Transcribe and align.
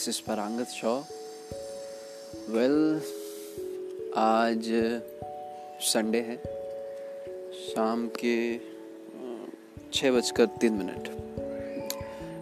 This 0.00 0.08
is 0.08 0.20
Parangat 0.26 0.68
Shaw 0.68 0.92
well 2.50 3.00
आज 4.16 4.68
Sunday 5.84 6.20
है। 6.20 6.36
शाम 7.56 8.06
के 8.16 8.36
छः 9.92 10.10
बजकर 10.12 10.46
तीन 10.60 10.72
minute. 10.72 11.08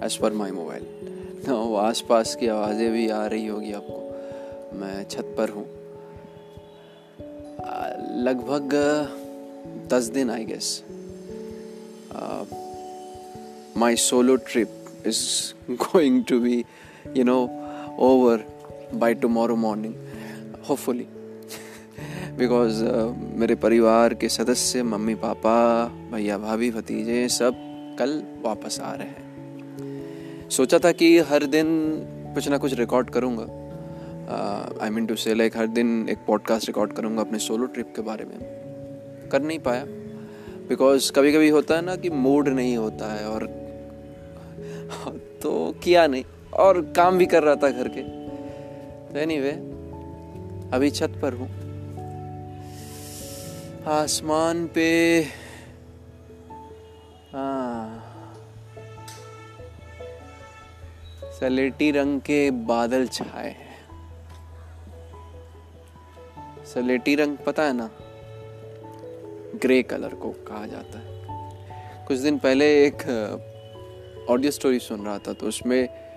as 0.04 0.16
per 0.16 0.32
my 0.32 0.50
mobile 0.50 1.74
आस 1.78 2.04
पास 2.08 2.34
की 2.34 2.48
आवाज़ें 2.48 2.92
भी 2.92 3.08
आ 3.08 3.26
रही 3.26 3.46
होगी 3.46 3.72
आपको। 3.72 4.78
मैं 4.78 5.04
छत 5.08 5.34
पर 5.38 5.50
हूँ। 5.50 5.66
लगभग, 8.22 8.74
दस 9.90 10.04
दिन 10.14 10.30
I 10.30 10.44
guess 10.44 10.82
my 13.76 13.96
solo 14.08 14.36
trip 14.36 15.02
is 15.06 15.22
going 15.72 16.24
to 16.24 16.40
be 16.40 16.62
you 17.14 17.24
know 17.24 17.42
over 17.98 18.44
by 18.92 19.14
tomorrow 19.14 19.56
morning 19.56 19.94
hopefully. 20.62 21.06
Because 22.38 22.84
uh, 22.84 23.14
मेरे 23.38 23.54
परिवार 23.54 24.14
के 24.14 24.28
सदस्य 24.28 24.82
मम्मी 24.82 25.14
पापा 25.14 25.54
भैया 26.12 26.36
भाभी 26.38 26.70
भतीजे 26.70 27.28
सब 27.28 27.54
कल 27.98 28.22
वापस 28.44 28.78
आ 28.80 28.92
रहे 28.94 29.08
हैं 29.08 30.48
सोचा 30.50 30.78
था 30.78 30.92
कि 30.92 31.18
हर 31.30 31.46
दिन 31.46 31.66
कुछ 32.34 32.48
ना 32.48 32.58
कुछ 32.58 32.74
रिकॉर्ड 32.78 33.10
करूँगा 33.10 33.46
I 34.84 34.90
mean 34.90 35.06
to 35.06 35.16
say 35.16 35.34
like 35.34 35.56
हर 35.56 35.66
दिन 35.66 36.08
एक 36.08 36.18
पॉडकास्ट 36.26 36.66
रिकॉर्ड 36.68 36.92
करूँगा 36.92 37.20
अपने 37.22 37.38
सोलो 37.38 37.66
ट्रिप 37.66 37.92
के 37.96 38.02
बारे 38.02 38.24
में 38.24 38.38
कर 39.32 39.42
नहीं 39.42 39.58
पाया 39.58 39.84
बिकॉज़ 40.68 41.12
कभी 41.12 41.32
कभी 41.32 41.48
होता 41.48 41.76
है 41.76 41.84
ना 41.84 41.96
कि 41.96 42.10
मूड 42.10 42.48
नहीं 42.48 42.76
होता 42.76 43.12
है 43.12 43.28
और 43.28 43.46
तो 45.42 45.74
किया 45.84 46.06
नहीं 46.06 46.24
और 46.52 46.80
काम 46.96 47.18
भी 47.18 47.26
कर 47.26 47.42
रहा 47.42 47.54
था 47.54 47.70
घर 47.70 47.88
के। 47.88 48.02
तो 49.12 49.18
एनी 49.18 49.38
वे 49.38 49.52
अभी 50.72 50.90
छत 50.90 51.18
पर 51.22 51.32
हूँ। 51.32 51.48
आसमान 53.84 54.66
पे 54.66 55.22
हाँ। 57.32 58.04
सलेटी 61.40 61.90
रंग 61.90 62.20
के 62.20 62.50
बादल 62.50 63.06
छाए 63.06 63.48
हैं। 63.48 63.68
सलेटी 66.64 67.14
रंग, 67.14 67.36
पता 67.36 67.62
है 67.62 67.72
ना? 67.72 67.90
ग्रे 69.62 69.82
कलर 69.82 70.14
को 70.14 70.30
कहा 70.30 70.66
जाता 70.66 70.98
है। 70.98 71.18
कुछ 72.06 72.18
दिन 72.18 72.38
पहले 72.38 72.86
एक 72.86 72.96
ऑडियो 74.30 74.50
स्टोरी 74.50 74.78
सुन 74.78 75.04
रहा 75.04 75.18
था 75.18 75.32
तो 75.32 75.46
उसमें 75.46 76.07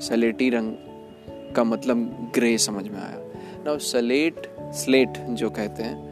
सलेटी 0.00 0.48
रंग 0.50 1.52
का 1.56 1.64
मतलब 1.64 2.30
ग्रे 2.34 2.56
समझ 2.58 2.86
में 2.88 3.00
आया। 3.00 3.18
ना 3.64 3.76
सलेट 3.84 4.46
स्लेट 4.74 5.18
जो 5.32 5.50
कहते 5.50 5.82
हैं 5.82 6.08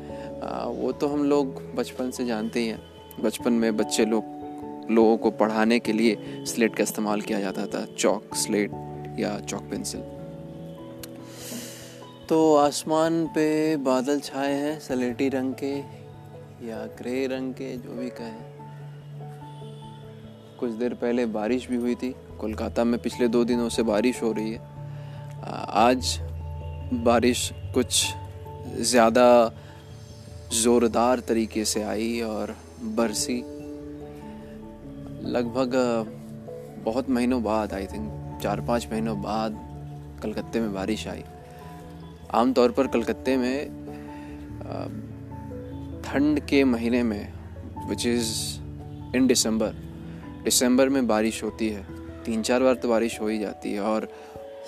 वो 0.75 0.93
तो 0.93 1.09
हम 1.09 1.25
लोग 1.25 1.63
बचपन 1.75 2.11
से 2.11 2.27
जानते 2.27 2.61
ही 2.61 2.67
हैं। 2.67 2.81
बचपन 3.23 3.53
में 3.53 3.77
बच्चे 3.77 4.05
लोग, 4.05 4.25
लोगों 4.91 5.17
को 5.17 5.31
पढ़ाने 5.31 5.79
के 5.79 5.93
लिए 5.93 6.45
स्लेट 6.47 6.75
का 6.77 6.83
इस्तेमाल 6.83 7.21
किया 7.21 7.41
जाता 7.41 7.67
था 7.67 7.85
चौक 7.99 8.35
स्लेट 8.35 8.71
या 9.19 9.39
चौक 9.41 9.63
पेंसिल 9.71 10.01
तो 12.29 12.39
आसमान 12.57 13.25
पे 13.27 13.77
बादल 13.83 14.21
छाए 14.21 14.53
हैं, 14.55 14.79
सलेटी 14.81 15.29
रंग 15.29 15.55
के 15.63 15.75
या 16.69 16.85
ग्रे 16.99 17.27
रंग 17.27 17.53
के, 17.55 17.77
जो 17.77 17.93
भी 17.93 18.09
कहें। 18.11 18.48
कुछ 20.61 20.71
देर 20.73 20.95
पहले 20.95 21.27
बारिश 21.27 21.69
भी 21.69 21.77
हुई 21.77 21.95
थी। 21.95 22.15
कोलकाता 22.41 22.85
में 22.85 23.01
पिछले 23.03 23.29
दो 23.29 23.45
दिनों 23.45 23.69
से 23.69 23.83
बारिश 23.83 24.23
हो 24.23 24.33
रही 24.33 24.51
है। 24.53 24.61
आज 25.81 26.19
बारिश 27.05 27.51
कुछ 27.75 28.05
ज़्यादा 28.81 29.29
ज़ोरदार 30.53 31.21
तरीके 31.21 31.65
से 31.65 31.83
आई 31.83 32.21
और 32.21 32.55
बरसी। 32.97 33.39
लगभग 35.29 35.75
बहुत 36.85 37.11
महीनों 37.11 37.43
बाद 37.43 37.73
आई 37.75 37.87
थिंक 37.87 38.41
चार 38.43 38.61
पाँच 38.61 38.89
महीनों 38.93 39.21
बाद 39.23 39.59
कलकत्ते 40.23 40.61
में 40.61 40.73
बारिश 40.75 41.07
आई। 41.09 41.25
आमतौर 42.35 42.73
पर 42.73 42.87
कलकत्ते 42.87 43.37
में 43.37 43.77
ठंड 46.05 46.41
के 46.41 46.65
महीने 46.65 47.03
में 47.03 47.33
विच 47.89 48.07
इज़ 48.07 48.31
इन 49.17 49.27
दिसंबर 49.27 49.88
दिसंबर 50.49 50.89
में 50.89 51.07
बारिश 51.07 51.43
होती 51.43 51.69
है। 51.69 51.87
तीन 52.25 52.43
चार 52.43 52.63
बार 52.63 52.75
तो 52.75 52.89
बारिश 52.89 53.21
हो 53.21 53.29
ही 53.29 53.39
जाती 53.39 53.73
है 53.73 53.81
और 53.81 54.09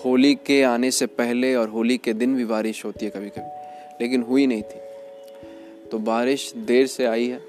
होली 0.05 0.35
के 0.35 0.63
आने 0.63 0.91
से 0.91 1.07
पहले 1.07 1.55
और 1.55 1.69
होली 1.69 1.99
के 1.99 2.13
दिन 2.13 2.37
भी 2.37 2.45
बारिश 2.45 2.85
होती 2.85 3.05
है 3.05 3.11
कभी 3.11 3.29
कभी 3.29 3.51
लेकिन 4.01 4.23
हुई 4.23 4.47
नहीं 4.47 4.63
थी। 4.63 4.81
तो 5.89 5.99
बारिश 5.99 6.53
देर 6.57 6.87
से 6.87 7.05
आई 7.05 7.29
है। 7.29 7.41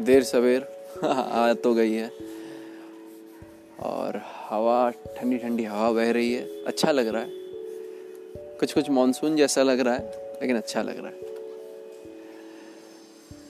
देर 0.00 0.22
सवेर 0.22 0.68
आ 1.04 1.52
तो 1.52 1.74
गई 1.74 1.92
है। 1.92 2.10
और 3.80 4.22
हवा 4.48 4.90
ठंडी 4.90 5.38
ठंडी 5.38 5.64
हवा 5.64 5.92
बह 5.92 6.10
रही 6.10 6.32
है। 6.32 6.64
अच्छा 6.64 6.92
लग 6.92 7.08
रहा 7.08 7.22
है। 7.22 7.30
कुछ 8.36 8.72
कुछ 8.72 8.90
मानसून 8.90 9.36
जैसा 9.36 9.62
लग 9.62 9.80
रहा 9.80 9.94
है, 9.94 10.34
लेकिन 10.40 10.56
अच्छा 10.56 10.82
लग 10.82 10.98
रहा 10.98 11.06
है। 11.06 11.20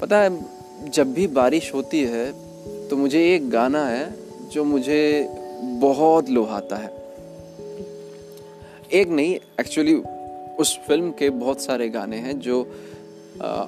पता 0.01 0.19
है, 0.19 0.47
जब 0.91 1.13
भी 1.13 1.27
बारिश 1.27 1.75
होती 1.75 2.05
है 2.05 2.50
तो 2.91 2.97
मुझे 2.97 3.35
एक 3.35 3.51
गाना 3.51 3.87
है 3.87 4.15
जो 4.49 4.65
मुझे 4.65 5.29
बहुत 5.63 6.29
लुभाता 6.31 6.77
है। 6.77 6.89
एक 8.93 9.09
नहीं 9.09 9.35
एक्चुअली 9.61 9.95
उस 10.59 10.79
फ़िल्म 10.79 11.11
के 11.11 11.31
बहुत 11.31 11.61
सारे 11.61 11.89
गाने 11.89 12.17
हैं 12.17 12.39
जो 12.39 12.63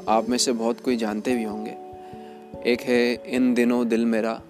आप 0.09 0.27
में 0.29 0.39
से 0.39 0.53
बहुत 0.53 0.81
कोई 0.81 0.97
जानते 0.97 1.35
भी 1.35 1.45
होंगे। 1.45 1.75
एक 2.67 2.81
है, 2.81 3.15
इन 3.27 3.55
दिनों 3.55 3.89
दिल 3.89 4.07
मेरा, 4.07 4.41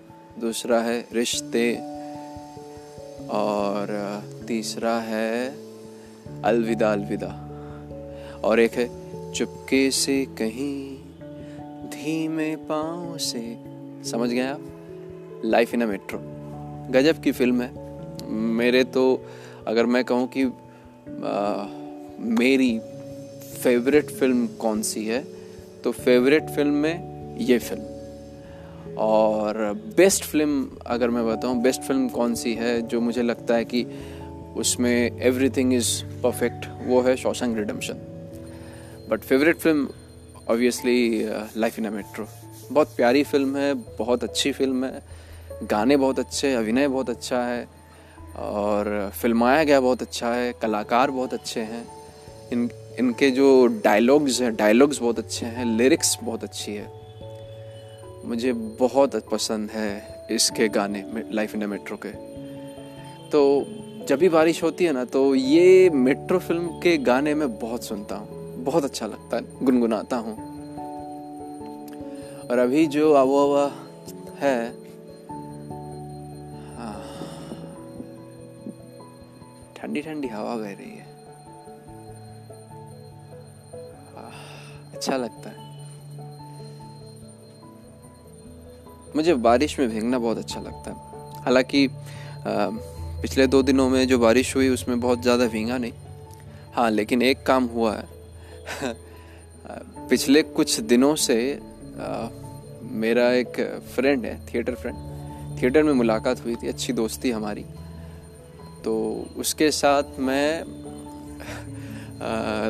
दूसरा 0.40 0.80
है, 0.80 1.04
रिश्ते, 1.12 1.74
और 3.30 3.92
तीसरा 4.48 4.98
है, 5.00 5.48
अलविदा 6.44 6.92
अलविदा। 6.92 7.34
और 8.44 8.60
एक 8.60 8.72
है, 8.72 8.88
चुपके 9.32 9.90
से 9.90 10.24
कहीं, 10.24 10.96
धीमे 11.90 12.56
पाँव 12.56 13.18
से 13.18 13.71
समझ 14.04 14.28
गए 14.30 14.46
आप? 14.46 14.60
लाइफ 15.44 15.74
इन 15.74 15.82
अ 15.82 15.86
मेट्रो 15.86 16.18
गजब 16.92 17.20
की 17.22 17.32
फ़िल्म 17.32 17.62
है। 17.62 18.30
मेरे 18.30 18.82
तो 18.84 19.04
अगर 19.66 19.86
मैं 19.86 20.04
कहूँ 20.04 20.28
कि 20.36 20.44
आ, 20.44 21.66
मेरी 22.38 22.78
फेवरेट 23.62 24.10
फ़िल्म 24.10 24.46
कौन 24.60 24.82
सी 24.82 25.04
है 25.06 25.22
तो 25.84 25.92
फेवरेट 25.92 26.50
फ़िल्म 26.50 26.74
में 26.74 27.36
ये 27.40 27.58
फ़िल्म 27.58 28.94
और 28.98 29.56
बेस्ट 29.96 30.24
फ़िल्म 30.24 30.68
अगर 30.86 31.10
मैं 31.10 31.26
बताऊँ 31.26 31.62
बेस्ट 31.62 31.82
फ़िल्म 31.82 32.08
कौन 32.08 32.34
सी 32.34 32.54
है 32.54 32.80
जो 32.82 33.00
मुझे 33.00 33.22
लगता 33.22 33.54
है 33.54 33.64
कि 33.64 33.84
उसमें 34.56 35.20
एवरीथिंग 35.20 35.72
इज़ 35.74 35.90
परफेक्ट 36.22 36.66
वो 36.86 37.00
है 37.00 37.16
Shawshank 37.16 37.56
Redemption 37.56 37.94
but 39.10 39.20
favourite 39.20 39.56
film 39.56 39.88
obviously 40.50 41.24
life 41.56 41.78
in 41.78 41.84
a 41.84 41.90
metro 41.90 42.26
बहुत 42.72 42.94
प्यारी 42.96 43.22
फ़िल्म 43.24 43.56
है, 43.56 43.74
बहुत 43.98 44.24
अच्छी 44.24 44.52
फ़िल्म 44.52 44.84
है। 44.84 45.02
गाने 45.62 45.96
बहुत 45.96 46.18
अच्छे 46.18 46.54
अभिनय 46.54 46.88
बहुत 46.88 47.10
अच्छा 47.10 47.42
है 47.42 47.66
और 48.38 49.10
फिल्माया 49.14 49.64
गया 49.64 49.80
बहुत 49.80 50.02
अच्छा 50.02 50.28
है, 50.28 50.52
कलाकार 50.52 51.10
बहुत 51.10 51.34
अच्छे 51.34 51.60
हैं। 51.60 51.86
इन, 52.52 52.68
इनके 52.98 53.30
जो 53.30 53.66
डायलॉग्स 53.84 54.40
हैं 54.40 54.54
डायलॉग्स 54.56 55.00
बहुत 55.00 55.18
अच्छे 55.18 55.46
हैं 55.46 55.64
लिरिक्स 55.76 56.16
बहुत 56.22 56.44
अच्छी 56.44 56.74
है। 56.74 56.90
मुझे 58.24 58.52
बहुत 58.52 59.16
पसंद 59.32 59.70
है 59.70 60.26
इसके 60.30 60.68
गाने 60.68 61.04
लाइफ 61.32 61.54
इन 61.54 61.66
मेट्रो 61.66 61.96
के। 61.96 62.10
तो 63.30 63.66
जब 64.08 64.18
भी 64.18 64.28
बारिश 64.28 64.62
होती 64.62 64.84
है 64.84 64.92
ना 64.92 65.04
तो 65.04 65.34
ये 65.34 65.90
मेट्रो 65.90 66.38
फ़िल्म 66.38 66.80
के 66.80 66.96
गाने 66.98 67.34
में 67.34 67.58
बहुत 67.58 67.84
सुनता 67.84 68.16
हूँ, 68.16 68.64
बहुत 68.64 68.84
अच्छा 68.84 69.06
लगता 69.06 69.36
है, 69.36 69.42
गुनगुनाता 69.62 70.16
हूँ। 70.16 70.51
और 72.50 72.58
अभी 72.58 72.86
जो 72.86 73.12
आबोहवा 73.14 73.64
है 74.40 74.58
हाँ, 76.76 77.02
ठंडी 79.76 80.02
ठंडी 80.02 80.28
हवा 80.28 80.56
बह 80.56 80.72
रही 80.72 80.90
है। 80.90 81.10
अच्छा 84.94 85.16
लगता 85.16 85.50
है। 85.50 85.70
मुझे 89.16 89.34
बारिश 89.34 89.78
में 89.78 89.88
भीगना 89.88 90.18
बहुत 90.18 90.38
अच्छा 90.38 90.60
लगता 90.60 90.90
है। 90.90 91.42
हालाँकि 91.44 91.88
पिछले 93.22 93.46
दो 93.46 93.62
दिनों 93.62 93.88
में 93.90 94.06
जो 94.08 94.18
बारिश 94.18 94.54
हुई 94.56 94.68
उसमें 94.68 95.00
बहुत 95.00 95.22
ज़्यादा 95.22 95.46
भींगा 95.46 95.78
नहीं। 95.78 95.92
हाँ 96.74 96.90
लेकिन 96.90 97.22
एक 97.22 97.42
काम 97.46 97.64
हुआ 97.64 97.94
है। 97.94 98.04
पिछले 100.08 100.42
कुछ 100.42 100.78
दिनों 100.80 101.14
से 101.16 101.36
मेरा 102.92 103.30
एक 103.32 103.60
फ्रेंड 103.94 104.24
है 104.24 104.34
थिएटर 104.46 104.74
फ्रेंड 104.74 104.96
थिएटर 105.62 105.82
में 105.82 105.92
मुलाकात 105.92 106.44
हुई 106.44 106.54
थी, 106.54 106.68
अच्छी 106.68 106.92
दोस्ती 106.92 107.30
हमारी. 107.30 107.64
तो 108.84 108.94
उसके 109.36 109.70
साथ 109.70 110.18
मैं 110.18 110.62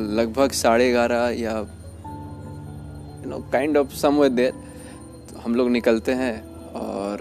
लगभग 0.08 0.52
साढ़े 0.52 0.90
ग्यारह 0.90 1.28
या 1.40 1.58
you 3.18 3.30
know 3.30 3.38
kind 3.52 3.76
of 3.76 3.94
somewhere 3.96 4.32
there 4.32 4.52
हम 5.40 5.54
लोग 5.54 5.70
निकलते 5.70 6.12
हैं 6.12 6.42
और 6.72 7.18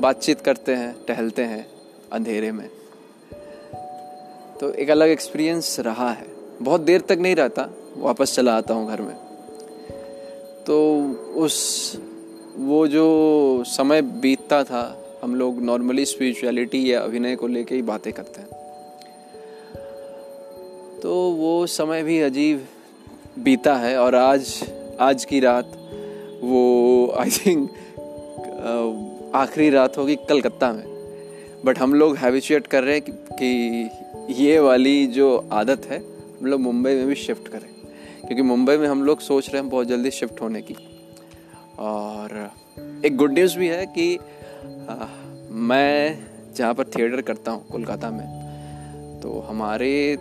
बातचीत 0.00 0.40
करते 0.40 0.74
हैं, 0.74 0.94
टहलते 1.08 1.42
हैं 1.44 1.66
अंधेरे 2.12 2.52
में. 2.52 2.68
तो 4.60 4.72
एक 4.72 4.90
अलग 4.90 5.08
एक्सपीरियंस 5.08 5.76
रहा 5.80 6.10
है. 6.10 6.26
बहुत 6.62 6.80
देर 6.80 7.00
तक 7.00 7.18
नहीं 7.20 7.36
रहता, 7.36 7.68
वापस 7.96 8.34
चला 8.36 8.56
आता 8.56 8.74
हूँ 8.74 8.88
घर 8.88 9.00
में. 9.02 9.14
तो 10.66 11.02
उस 11.36 11.56
वो 12.56 12.86
जो 12.88 13.64
समय 13.66 14.02
बीतता 14.02 14.64
था 14.64 15.04
हम 15.22 15.34
लोग 15.34 15.62
नॉर्मली 15.62 16.04
स्पिरिचुअलिटी 16.04 16.92
या 16.92 17.00
अभिनय 17.00 17.36
को 17.36 17.46
लेके 17.46 17.74
ही 17.74 17.82
बातें 17.82 18.12
करते 18.12 18.40
हैं। 18.40 18.48
तो 21.00 21.30
वो 21.30 21.66
समय 21.66 22.02
भी 22.02 22.20
अजीब 22.20 22.66
बीता 23.38 23.74
है 23.76 23.96
और 23.98 24.14
आज 24.14 24.70
आज 25.00 25.24
की 25.24 25.40
रात 25.40 25.72
वो 26.42 27.14
आई 27.18 27.30
थिंक 27.30 27.70
आखिरी 29.34 29.70
रात 29.70 29.98
होगी 29.98 30.16
कलकत्ता 30.28 30.72
में। 30.72 30.84
बट 31.64 31.78
हम 31.78 31.94
लोग 31.94 32.16
हैबिचुएट 32.16 32.66
कर 32.66 32.84
रहे 32.84 32.94
हैं 32.94 33.02
कि, 33.02 33.12
कि 33.12 34.42
ये 34.44 34.58
वाली 34.58 35.06
जो 35.06 35.48
आदत 35.52 35.86
है 35.86 35.98
हम 36.40 36.46
लोग 36.46 36.60
मुंबई 36.60 36.94
में 36.94 37.06
भी 37.06 37.14
शिफ्ट 37.14 37.48
करें। 37.48 37.81
क्योंकि 38.26 38.42
मुंबई 38.42 38.76
में 38.76 38.88
हम 38.88 39.02
लोग 39.04 39.20
सोच 39.20 39.48
रहे 39.50 39.62
हैं 39.62 39.70
बहुत 39.70 39.86
जल्दी 39.86 40.10
शिफ्ट 40.10 40.40
होने 40.40 40.62
की। 40.62 40.76
और 41.78 42.50
एक 43.04 43.16
गुड 43.16 43.32
न्यूज़ 43.32 43.58
भी 43.58 43.68
है 43.68 43.86
कि 43.86 44.16
आ, 44.16 44.94
मैं 45.50 46.18
जहाँ 46.56 46.74
पर 46.74 46.84
थिएटर 46.84 47.20
करता 47.20 47.50
हूँ 47.50 47.66
कोलकाता 47.66 48.10
में 48.10 49.20
तो 49.22 49.40
हमारे 49.40 50.16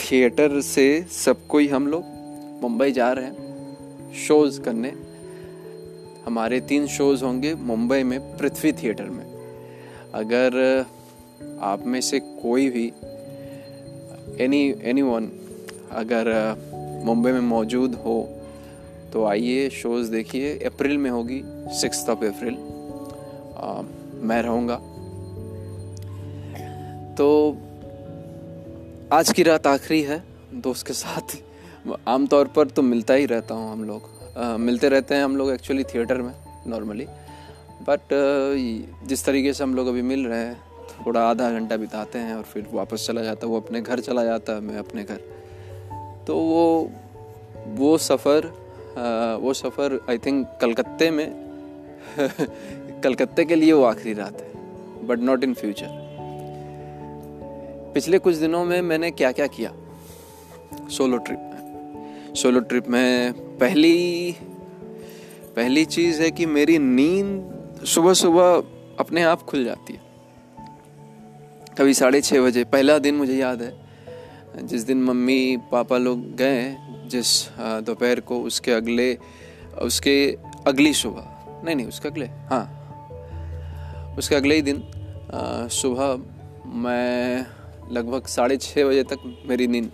थिएटर 0.00 0.60
से 0.60 0.86
सब 1.12 1.46
कोई 1.46 1.68
हम 1.68 1.86
लोग 1.86 2.04
मुंबई 2.62 2.92
जा 2.92 3.12
रहे 3.12 3.24
हैं 3.24 4.12
शोज़ 4.28 4.60
करने। 4.60 4.92
हमारे 6.26 6.60
तीन 6.60 6.86
शोज़ 6.86 7.24
होंगे 7.24 7.54
मुंबई 7.54 8.02
में 8.02 8.18
पृथ्वी 8.38 8.72
थिएटर 8.72 9.04
में। 9.04 9.24
अगर 10.14 10.86
आप 11.60 11.86
में 11.86 12.00
से 12.00 12.20
कोई 12.20 12.68
भी 12.70 12.86
एनी 14.44 14.62
एनी 14.82 15.02
वन 15.02 15.30
अगर 15.92 16.30
मुंबई 17.04 17.30
में 17.32 17.40
मौजूद 17.40 17.94
हो 17.94 18.16
तो 19.12 19.24
आइए 19.26 19.68
शोज़ 19.70 20.10
देखिए। 20.10 20.52
अप्रैल 20.66 20.98
में 20.98 21.10
होगी 21.10 21.40
सिक्स 21.80 22.08
ऑफ़ 22.08 22.24
अप्रैल 22.24 22.56
मैं 24.22 24.40
रहूँगा। 24.42 24.76
तो 27.14 27.26
आज 29.12 29.32
की 29.32 29.42
रात 29.42 29.66
आखिरी 29.66 30.00
है 30.02 30.22
दोस्त 30.62 30.86
के 30.86 30.92
साथ। 30.92 31.36
आमतौर 32.08 32.46
पर 32.46 32.68
तो 32.68 32.82
मिलता 32.82 33.14
ही 33.14 33.26
रहता 33.26 33.54
हूँ 33.54 33.72
हम 33.72 33.84
लोग। 33.84 34.10
आ, 34.38 34.56
मिलते 34.56 34.88
रहते 34.88 35.14
हैं 35.14 35.24
हम 35.24 35.36
लोग 35.36 35.50
एक्चुअली 35.50 35.84
थिएटर 35.84 36.22
में 36.22 36.32
नॉर्मली 36.66 37.06
बट 37.88 38.00
जिस 39.08 39.24
तरीके 39.24 39.52
से 39.52 39.64
हम 39.64 39.74
लोग 39.74 39.88
अभी 39.88 40.02
मिल 40.04 40.26
रहे 40.26 40.38
हैं 40.38 40.56
थोड़ा 41.06 41.20
आधा 41.20 41.50
घंटा 41.50 41.76
बिताते 41.76 42.18
हैं 42.18 42.34
और 42.34 42.42
फिर 42.42 42.66
वापस 42.72 43.06
चला 43.06 43.22
जाता 43.22 43.46
है। 43.46 43.52
वो 43.52 43.60
अपने 43.60 43.80
घर 43.80 44.00
चला 44.00 44.24
जाता 44.24 44.52
है 44.52 44.60
मैं 44.60 44.78
अपने 44.78 45.04
घर। 45.04 45.20
तो 46.26 46.36
वो 46.36 46.90
वो 47.66 47.98
सफ़र 47.98 48.62
वो 49.40 49.54
सफ़र 49.54 50.06
आई 50.10 50.18
थिंक 50.18 50.58
कलकत्ते 50.60 51.10
में, 51.10 51.32
कलकत्ते 53.04 53.44
के 53.44 53.54
लिए 53.54 53.72
वो 53.72 53.84
आखिरी 53.84 54.14
रात 54.14 54.40
है 54.40 54.52
बट 55.06 55.18
नॉट 55.18 55.44
इन 55.44 55.54
फ्यूचर 55.54 56.02
पिछले 57.94 58.18
कुछ 58.18 58.34
दिनों 58.34 58.64
में 58.64 58.82
मैंने 58.82 59.10
क्या 59.10 59.32
क्या? 59.32 59.46
किया 59.46 59.72
सोलो 60.88 61.16
ट्रिप 61.16 61.48
सोलो 62.34 62.60
ट्रिप 62.60 62.88
में 62.88 63.32
पहली 63.58 64.32
पहली 65.56 65.84
चीज़ 65.84 66.22
है 66.22 66.30
कि 66.30 66.46
मेरी 66.46 66.78
नींद 66.78 67.52
सुबह 67.84 68.12
सुबह 68.12 68.64
अपने 68.98 69.22
आप 69.22 69.42
खुल 69.42 69.64
जाती 69.64 69.92
है। 69.92 70.00
कभी 71.78 71.94
साढ़े 71.94 72.20
छः 72.20 72.40
बजे, 72.40 72.64
पहला 72.64 72.98
दिन 72.98 73.14
मुझे 73.14 73.34
याद 73.34 73.62
है 73.62 73.81
जिस 74.54 74.82
दिन 74.82 75.02
मम्मी 75.02 75.56
पापा 75.72 75.98
लोग 75.98 76.24
गए, 76.36 76.76
जिस 77.06 77.48
दोपहर 77.58 78.20
को 78.20 78.40
उसके 78.42 78.72
अगले, 78.72 79.16
उसके 79.82 80.14
अगली 80.66 80.92
सुबह, 80.94 81.26
नहीं 81.64 81.76
नहीं, 81.76 81.86
उसके 81.86 82.08
अगले 82.08 82.26
हाँ 82.50 82.64
उसके 84.18 84.34
अगले 84.34 84.54
ही 84.54 84.62
दिन 84.62 84.82
सुबह 85.72 86.16
मैं 86.82 87.46
लगभग 87.92 88.26
साढ़े 88.26 88.56
छः 88.56 88.84
बजे 88.84 89.02
तक 89.02 89.18
मेरी 89.48 89.66
नींद 89.66 89.90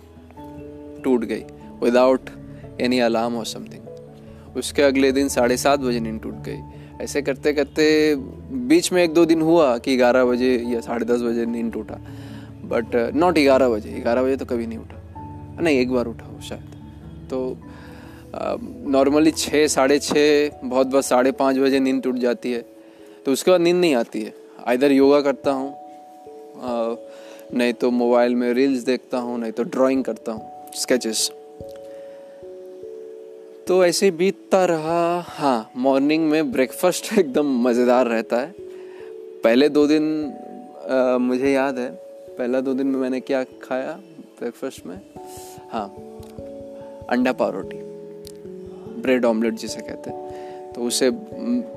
टूट 1.03 1.23
गई 1.25 1.43
विदाउट 1.83 2.29
एनी 2.81 2.99
अलार्म 2.99 3.35
और 3.35 3.45
समथिंग 3.45 4.57
उसके 4.57 4.81
अगले 4.81 5.11
दिन 5.11 5.27
साढ़े 5.27 5.57
सात 5.57 5.79
बजे 5.79 5.99
नींद 5.99 6.21
टूट 6.21 6.43
गई। 6.43 6.59
ऐसे 7.01 7.21
करते 7.21 7.53
करते 7.53 8.15
बीच 8.15 8.91
में 8.93 9.03
एक 9.03 9.13
दो 9.13 9.25
दिन 9.25 9.41
हुआ 9.41 9.77
कि 9.77 9.95
ग्यारह 9.97 10.25
बजे 10.25 10.55
या 10.67 10.79
साढ़े 10.81 11.05
दस 11.05 11.21
बजे 11.21 11.45
नींद 11.45 11.71
टूटा। 11.73 11.99
बट 12.69 12.95
नॉट 13.15 13.33
ग्यारह 13.35 13.69
बजे। 13.69 13.99
ग्यारह 13.99 14.23
बजे 14.23 14.35
तो 14.35 14.45
कभी 14.45 14.67
नहीं 14.67 14.77
उठा। 14.77 15.61
नहीं 15.61 15.79
एक 15.79 15.91
बार 15.91 16.05
उठा 16.05 16.25
हो 16.25 16.41
शायद। 16.41 17.27
तो 17.29 17.57
नॉर्मली 18.91 19.31
छः 19.31 19.67
साढ़े 19.67 19.99
छः 19.99 20.59
बहुत 20.63 20.87
बस 20.87 21.09
साढ़े 21.09 21.31
पाँच 21.31 21.57
बजे 21.57 21.79
नींद 21.79 22.01
टूट 22.03 22.15
जाती 22.17 22.51
है। 22.51 22.61
तो 23.25 23.31
उसके 23.31 23.51
बाद 23.51 23.61
नींद 23.61 23.75
नहीं 23.75 23.95
आती 23.95 24.21
है। 24.21 24.33
इधर 24.73 24.91
योगा 24.91 25.21
करता 25.21 25.51
हूँ। 25.51 25.75
नहीं 27.53 27.73
तो 27.73 27.89
मोबाइल 27.91 28.35
में 28.35 28.51
रील्स 28.53 28.83
देखता 28.83 29.17
हूँ 29.17 29.39
नहीं 29.39 29.51
तो 29.51 29.63
ड्राइंग 29.65 30.03
करता 30.03 30.31
हूँ 30.31 30.71
स्केचेस 30.75 31.29
तो 33.67 33.83
ऐसे 33.85 34.09
बीतता 34.11 34.63
रहा। 34.65 35.25
हाँ 35.27 35.71
मॉर्निंग 35.77 36.29
में 36.29 36.51
ब्रेकफास्ट 36.51 37.11
एकदम 37.19 37.51
मज़ेदार 37.63 38.07
रहता 38.07 38.37
है। 38.37 38.53
पहले 39.43 39.69
दो 39.69 39.85
दिन 39.87 40.05
आ, 40.89 41.17
मुझे 41.17 41.51
याद 41.51 41.79
है 41.79 41.89
पहला 42.39 42.61
दो 42.61 42.73
दिन 42.73 42.87
में 42.87 42.99
मैंने 42.99 43.19
क्या 43.19 43.43
खाया 43.43 43.91
ब्रेकफास्ट 44.39 44.85
में? 44.85 45.01
हाँ 45.71 45.87
अंडा 47.09 47.31
पाव 47.31 47.51
ब्रेड 49.01 49.25
ऑमलेट 49.25 49.53
जिसे 49.53 49.81
कहते 49.81 50.09
हैं। 50.09 50.49
तो 50.73 50.81
उसे 50.81 51.09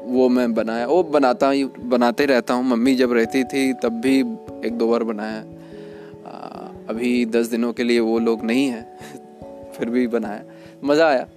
वो 0.05 0.29
मैं 0.29 0.55
बनाया, 0.55 0.87
वो 0.87 1.03
बनाता 1.03 1.51
ही, 1.51 1.65
बनाते 1.65 2.27
रहता 2.27 2.55
हूँ। 2.55 2.65
मम्मी 2.65 2.95
जब 2.95 3.13
रहती 3.13 3.45
थी, 3.45 3.73
तब 3.73 3.89
भी 3.89 4.21
एक 4.67 4.79
दो 4.79 4.89
बार 4.89 5.05
बनाया। 5.05 5.45
अभी 6.89 7.27
दस 7.27 7.47
दिनों 7.47 7.73
के 7.73 7.83
लिए 7.83 8.01
वो 8.01 8.19
लोग 8.19 8.45
नहीं 8.45 8.67
हैं, 8.67 8.99
फिर 9.73 9.91
भी 9.91 10.07
बनाया। 10.07 10.43
मज़ा 10.85 11.09
आया। 11.09 11.29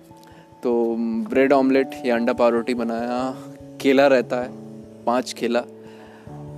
तो 0.64 0.96
ब्रेड 1.00 1.54
ऑमलेट 1.54 1.90
या 2.06 2.16
अंडा 2.16 2.34
पाव 2.34 2.50
रोटी 2.50 2.74
बनाया। 2.74 3.36
केला 3.82 4.08
रहता 4.08 4.42
है, 4.42 4.50
पाँच 5.04 5.34
केला। 5.34 5.64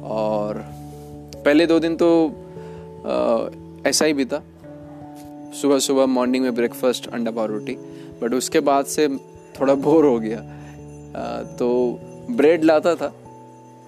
और 0.04 0.66
पहले 1.46 1.68
दो 1.68 1.80
दिन 1.80 1.96
तो 1.96 2.34
ऐसा 3.88 4.06
ही 4.06 4.14
बीता 4.14 4.42
सुबह 5.54 5.80
सुबह 5.80 6.06
मॉर्निंग 6.06 6.44
में 6.44 6.56
ब्रेकफास्ट 6.56 7.08
अंडा 7.08 7.32
पाव 7.32 7.46
रोटी 7.46 7.74
बट 8.22 8.34
उसके 8.34 8.60
बाद 8.60 8.86
से 8.86 9.08
थोड़ा 9.60 9.74
बोर 9.76 10.06
हो 10.06 10.20
गया। 10.20 10.40
तो 11.60 12.00
ब्रेड 12.32 12.64
लाता 12.64 12.96
था। 12.96 13.08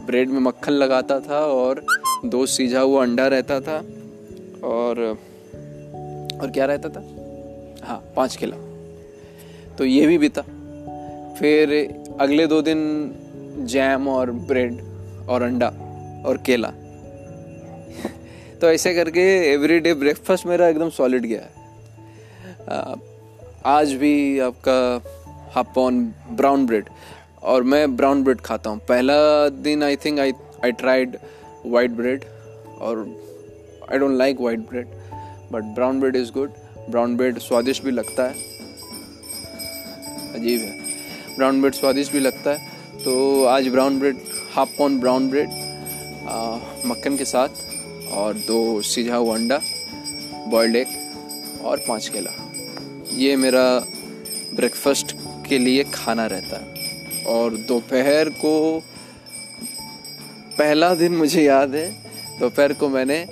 ब्रेड 0.05 0.29
में 0.29 0.39
मक्खन 0.39 0.73
लगाता 0.73 1.19
था 1.19 1.39
और 1.45 1.85
दो 2.25 2.45
सीझा 2.45 2.79
हुआ 2.79 3.01
अंडा 3.03 3.27
रहता 3.27 3.59
था 3.61 3.77
और 4.67 5.17
और 6.41 6.51
क्या 6.51 6.65
रहता 6.65 6.89
था? 6.89 7.01
हाँ 7.83 8.01
पाँच 8.15 8.35
किला। 8.35 8.57
तो 9.77 9.85
ये 9.85 10.05
भी 10.07 10.17
बीता। 10.17 10.41
फिर 11.39 11.71
अगले 12.21 12.47
दो 12.47 12.61
दिन 12.61 12.79
जैम 13.59 14.07
और 14.07 14.31
ब्रेड 14.31 14.81
और 15.29 15.41
अंडा 15.41 15.67
और 16.25 16.37
केला। 16.45 16.73
तो 18.61 18.69
ऐसे 18.71 18.93
करके 18.93 19.21
एवरी 19.51 19.79
डे 19.79 19.93
ब्रेकफास्ट 19.93 20.45
मेरा 20.45 20.67
एकदम 20.67 20.89
सॉलिड 20.89 21.25
गया 21.25 21.41
है। 21.41 21.49
आज 23.67 23.93
भी 23.93 24.39
आपका 24.39 25.51
हापॉन 25.53 26.03
ब्राउन 26.31 26.65
ब्रेड 26.65 26.89
और 27.43 27.63
मैं 27.63 27.95
ब्राउन 27.97 28.23
ब्रेड 28.23 28.41
खाता 28.41 28.69
हूँ। 28.69 28.79
पहला 28.89 29.17
दिन 29.49 29.83
I 29.83 29.95
think 30.05 30.19
I 30.19 30.31
I 30.63 30.71
tried 30.81 31.17
white 31.65 31.91
bread 31.91 32.25
और 32.79 33.05
I 33.91 33.97
don't 33.99 34.17
like 34.17 34.41
white 34.41 34.59
bread 34.69 34.87
but 35.51 35.73
brown 35.75 35.99
bread 35.99 36.15
is 36.15 36.31
good 36.31 36.51
brown 36.89 37.15
bread 37.17 37.39
स्वादिष्ट 37.39 37.83
भी 37.83 37.91
लगता 37.91 38.23
है। 38.23 38.33
अजीब 40.35 40.61
है। 40.61 41.35
ब्राउन 41.37 41.61
ब्रेड 41.61 41.73
स्वादिष्ट 41.73 42.13
भी 42.13 42.19
लगता 42.19 42.51
है। 42.51 42.57
तो 43.03 43.43
आज 43.45 43.67
brown 43.67 43.99
bread 43.99 44.17
half 44.55 44.77
pound 44.77 44.99
brown 44.99 45.29
bread 45.29 45.49
मक्खन 46.85 47.17
के 47.17 47.25
साथ। 47.25 47.49
और 48.11 48.33
दो 48.47 48.81
सीझा 48.83 49.15
हुआ 49.15 49.35
अंडा 49.35 49.61
बॉयल्ड 50.47 50.75
एग 50.75 50.87
और 51.63 51.77
पाँच 51.87 52.07
केला। 52.09 52.31
ये 53.13 53.35
मेरा 53.35 53.63
ब्रेकफास्ट 54.55 55.15
के 55.49 55.57
लिए 55.57 55.83
खाना 55.93 56.25
रहता 56.25 56.57
है। 56.57 56.67
और 57.27 57.55
दोपहर 57.67 58.29
को 58.41 58.79
पहला 60.57 60.93
दिन 60.95 61.15
मुझे 61.15 61.43
याद 61.43 61.75
है 61.75 61.89
दोपहर 62.39 62.73
को 62.73 62.89
मैंने 62.89 63.25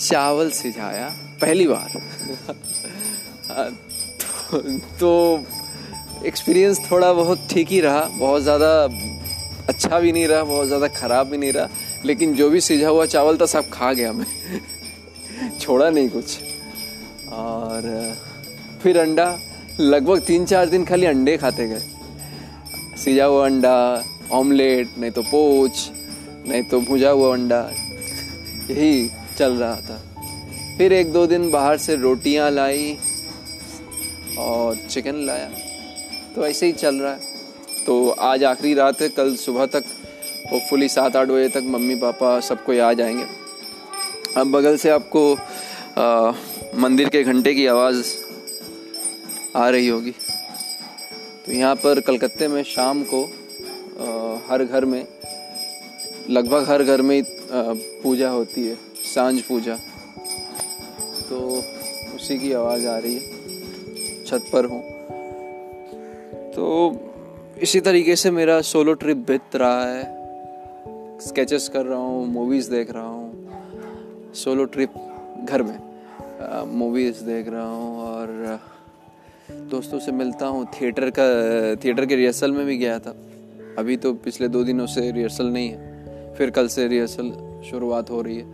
चावल 0.00 0.50
सिझाया 0.50 1.08
पहली 1.40 1.66
बार। 1.66 1.90
तो, 4.20 4.58
तो 5.00 5.44
एक्सपीरियंस 6.26 6.80
थोड़ा 6.90 7.12
बहुत 7.12 7.46
ठीक 7.50 7.68
ही 7.68 7.80
रहा 7.80 8.00
बहुत 8.18 8.42
ज़्यादा 8.42 8.70
अच्छा 9.68 9.98
भी 10.00 10.12
नहीं 10.12 10.26
रहा 10.28 10.42
बहुत 10.44 10.66
ज़्यादा 10.66 10.88
ख़राब 10.88 11.26
भी 11.26 11.38
नहीं 11.38 11.52
रहा। 11.52 11.68
लेकिन 12.04 12.34
जो 12.34 12.50
भी 12.50 12.60
सीझा 12.60 12.88
हुआ 12.88 13.06
चावल 13.06 13.36
था 13.36 13.46
सब 13.46 13.70
खा 13.70 13.92
गया 13.92 14.12
मैं। 14.12 14.26
छोड़ा 15.60 15.90
नहीं 15.90 16.08
कुछ। 16.08 16.38
और, 17.32 18.16
फिर 18.82 18.98
अंडा, 18.98 19.38
लगभग 19.80 20.20
तीन 20.20 20.44
चार 20.44 20.66
दिन 20.66 20.84
खाली 20.84 21.06
अंडे 21.06 21.36
खाते 21.36 21.68
गए। 21.68 21.82
सीझा 23.04 23.24
हुआ 23.24 23.44
अंडा, 23.46 24.04
ऑमलेट, 24.32 24.88
नहीं 24.98 25.10
तो 25.10 25.22
पोच, 25.22 25.90
नहीं 26.48 26.62
तो 26.62 26.80
भुजा 26.80 27.10
हुआ 27.10 27.32
अंडा, 27.34 27.60
यही 28.70 29.10
चल 29.38 29.52
रहा 29.52 29.76
था। 29.76 30.02
फिर 30.78 30.92
एक 30.92 31.12
दो 31.12 31.26
दिन 31.26 31.50
बाहर 31.50 31.78
से 31.78 31.96
रोटियाँ 31.96 32.50
लाई 32.50 32.96
और 34.38 34.76
चिकन 34.90 35.24
लाया। 35.26 35.50
तो 36.34 36.46
ऐसे 36.46 36.66
ही 36.66 36.72
चल 36.72 36.96
रहा 36.96 37.12
है। 37.12 37.20
तो 37.86 38.08
आज 38.10 38.44
आखिरी 38.44 38.74
रात 38.74 39.00
है, 39.00 39.08
कल 39.08 39.34
सुबह 39.36 39.66
तक 39.66 39.84
होपफुली 40.52 40.88
सात 40.88 41.16
आठ 41.16 41.28
बजे 41.28 41.48
तक 41.48 41.62
मम्मी 41.64 41.94
पापा 41.94 42.38
सबको 42.40 42.80
आ 42.80 42.92
जाएँगे 42.92 43.24
अब 44.36 44.50
बगल 44.50 44.76
से 44.76 44.90
आपको 44.90 45.34
आ, 45.98 46.32
मंदिर 46.74 47.08
के 47.08 47.22
घंटे 47.24 47.54
की 47.54 47.66
आवाज़ 47.66 48.04
आ 49.56 49.68
रही 49.68 49.88
होगी। 49.88 50.10
तो 51.46 51.52
यहाँ 51.52 51.74
पर 51.74 52.00
कलकत्ते 52.00 52.48
में 52.48 52.62
शाम 52.62 53.02
को 53.04 53.22
आ, 53.24 54.38
हर 54.50 54.64
घर 54.64 54.84
में 54.84 55.06
लगभग 56.30 56.68
हर 56.68 56.82
घर 56.82 57.02
में 57.02 57.22
पूजा 58.02 58.28
होती 58.28 58.66
है 58.66 58.76
साँझ 59.14 59.40
पूजा। 59.40 59.74
तो 61.28 61.38
उसी 62.14 62.38
की 62.38 62.52
आवाज़ 62.52 62.86
आ 62.86 62.98
रही 62.98 63.14
है 63.14 64.24
छत 64.24 64.50
पर 64.52 64.64
हूँ। 64.64 64.82
तो 66.52 66.64
इसी 67.62 67.80
तरीके 67.80 68.16
से 68.16 68.30
मेरा 68.30 68.60
सोलो 68.60 68.92
ट्रिप 68.92 69.16
बीत 69.16 69.56
रहा 69.56 69.84
है। 69.86 70.15
स्केचेस 71.20 71.68
कर 71.68 71.84
रहा 71.86 71.98
हूँ 71.98 72.26
मूवीज़ 72.28 72.70
देख 72.70 72.90
रहा 72.90 73.06
हूँ 73.06 74.32
सोलो 74.34 74.64
ट्रिप 74.64 74.92
घर 75.44 75.62
में 75.62 75.78
मूवीज़ 76.68 77.22
देख 77.24 77.48
रहा 77.48 77.66
हूँ 77.66 77.98
और 78.00 78.58
दोस्तों 79.70 79.98
से 79.98 80.12
मिलता 80.12 80.46
हूँ। 80.46 80.66
थिएटर 80.72 81.10
का 81.10 81.24
थिएटर 81.84 82.06
के 82.06 82.16
रिहर्सल 82.16 82.52
में 82.52 82.64
भी 82.66 82.76
गया 82.78 82.98
था। 82.98 83.14
अभी 83.78 83.96
तो 83.96 84.12
पिछले 84.14 84.48
दो 84.48 84.62
दिनों 84.64 84.86
से 84.86 85.10
रिहर्सल 85.10 85.46
नहीं 85.46 85.68
है। 85.68 86.34
फिर 86.34 86.50
कल 86.50 86.68
से 86.68 86.86
रिहर्सल 86.88 87.32
शुरुआत 87.70 88.10
हो 88.10 88.20
रही 88.22 88.36
है। 88.36 88.44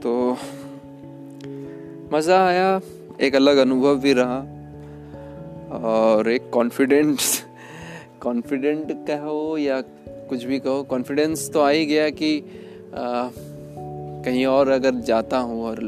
तो 0.00 0.36
मज़ा 2.12 2.46
आया, 2.46 2.80
एक 3.20 3.34
अलग 3.34 3.56
अनुभव 3.56 3.98
भी 4.00 4.12
रहा 4.12 4.38
और 5.88 6.28
एक 6.30 6.50
कॉन्फिडेंट 6.50 7.18
कॉन्फिडेंट 8.22 8.92
कहो 9.06 9.56
या 9.58 9.80
कुछ 10.28 10.44
भी 10.44 10.58
कहो। 10.58 10.82
कॉन्फिडेंस 10.82 11.50
तो 11.52 11.60
आ 11.60 11.68
ही 11.70 11.86
गया 11.86 12.08
कि 12.10 12.38
आ, 12.38 13.30
कहीं 14.24 14.44
और 14.46 14.68
अगर 14.68 14.94
जाता 15.02 15.38
हूँ 15.38 15.62
और 15.64 15.80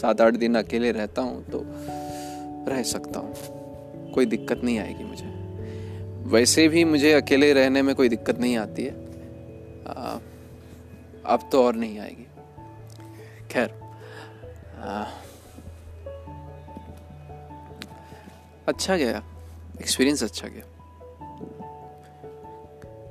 सात 0.00 0.20
आठ 0.20 0.34
दिन 0.34 0.54
अकेले 0.54 0.92
रहता 0.92 1.22
हूँ 1.22 1.44
तो 1.44 1.62
रह 2.70 2.82
सकता 2.82 3.20
हूँ। 3.20 4.12
कोई 4.12 4.26
दिक्कत 4.26 4.60
नहीं 4.64 4.78
आएगी 4.78 5.04
मुझे। 5.04 5.26
वैसे 6.30 6.66
भी 6.68 6.84
मुझे 6.84 7.12
अकेले 7.12 7.52
रहने 7.52 7.82
में 7.82 7.94
कोई 7.94 8.08
दिक्कत 8.08 8.38
नहीं 8.38 8.56
आती 8.56 8.84
है। 8.84 8.94
आ, 9.86 10.18
अब 11.26 11.48
तो 11.52 11.62
और 11.64 11.74
नहीं 11.74 11.98
आएगी। 11.98 12.26
खैर 13.50 13.74
अच्छा 18.68 18.96
गया। 18.96 19.22
एक्सपीरियंस 19.80 20.22
अच्छा 20.24 20.48
गया। 20.48 20.62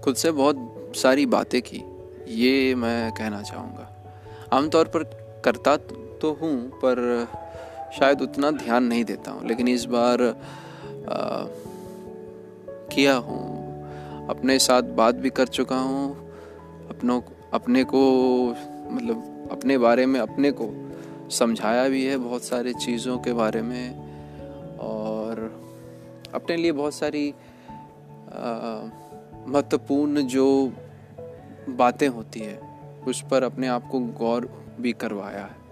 खुद 0.05 0.15
से 0.15 0.31
बहुत 0.31 0.93
सारी 0.95 1.25
बातें 1.25 1.61
की 1.61 1.81
ये 2.29 2.75
मैं 2.75 3.11
कहना 3.11 3.41
चाहूँगा। 3.41 3.91
आमतौर 4.53 4.85
पर 4.85 5.03
करता 5.45 5.77
तो 6.21 6.31
हूँ 6.41 6.69
पर 6.69 7.27
शायद 7.99 8.21
उतना 8.21 8.51
ध्यान 8.51 8.83
नहीं 8.83 9.03
देता 9.03 9.31
हूँ। 9.31 9.47
लेकिन 9.47 9.67
इस 9.67 9.85
बार 9.85 10.21
आ, 10.21 11.45
किया 12.95 13.15
हूँ। 13.15 14.27
अपने 14.27 14.59
साथ 14.59 14.81
बात 14.81 15.15
भी 15.15 15.29
कर 15.29 15.47
चुका 15.47 15.77
हूँ। 15.77 16.29
अपनों 16.89 17.21
अपने 17.53 17.83
को 17.83 18.01
मतलब 18.91 19.49
अपने 19.51 19.77
बारे 19.77 20.05
में 20.05 20.19
अपने 20.19 20.51
को 20.51 20.69
समझाया 21.29 21.87
भी 21.89 22.05
है 22.05 22.17
बहुत 22.17 22.43
सारे 22.43 22.73
चीज़ों 22.73 23.17
के 23.19 23.33
बारे 23.33 23.61
में। 23.61 24.05
और 24.77 25.61
अपने 26.33 26.57
लिए 26.57 26.71
बहुत 26.71 26.93
सारी 26.93 27.33
महत्वपूर्ण 29.47 30.21
जो 30.21 30.73
बातें 31.69 32.07
होती 32.07 32.39
है 32.39 32.59
उस 33.07 33.23
पर 33.31 33.43
अपने 33.43 33.67
आप 33.67 33.87
को 33.87 33.99
गौर 33.99 34.67
भी 34.81 34.91
करवाया 34.91 35.45
है। 35.45 35.65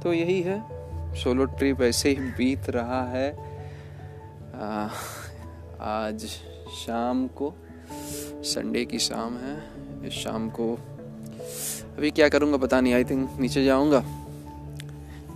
तो 0.00 0.12
यही 0.12 0.42
है। 0.42 0.74
सोलो 1.14 1.44
ट्रिप 1.44 1.82
ऐसे 1.82 2.08
ही 2.08 2.16
बीत 2.16 2.70
रहा 2.70 3.04
है। 3.04 3.32
आ, 4.54 4.88
आज 5.80 6.26
शाम 6.86 7.26
को 7.26 7.54
संडे 8.42 8.84
की 8.84 8.98
शाम 8.98 9.36
है। 9.36 9.62
इस 10.06 10.12
शाम 10.12 10.50
को 10.50 10.74
अभी 11.96 12.10
क्या 12.10 12.28
करूँगा 12.28 12.56
पता 12.56 12.80
नहीं। 12.80 12.94
आई 12.94 13.04
थिंक 13.04 13.40
नीचे 13.40 13.64
जाऊँगा। 13.64 14.04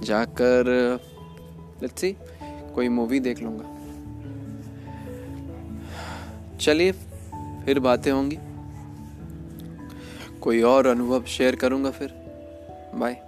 जाकर 0.03 0.65
लेट्स 1.83 2.01
सी 2.01 2.17
कोई 2.75 2.89
मूवी 2.89 3.21
देख 3.21 3.43
लूँगा। 3.43 3.78
चलिए 6.61 6.93
फिर 7.65 7.79
बातें 7.79 8.13
होंगी। 8.13 8.39
कोई 10.41 10.63
और 10.63 10.87
अनुभव 10.87 11.25
शेयर 11.25 11.57
करूँगा 11.57 11.91
फिर। 11.91 12.09
बाय 12.95 13.28